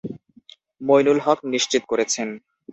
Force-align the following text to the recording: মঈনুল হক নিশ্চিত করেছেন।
মঈনুল 0.81 1.19
হক 1.25 1.39
নিশ্চিত 1.53 1.83
করেছেন। 1.91 2.27